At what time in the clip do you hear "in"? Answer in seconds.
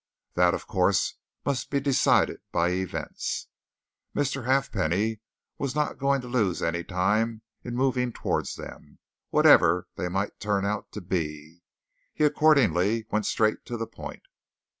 7.63-7.75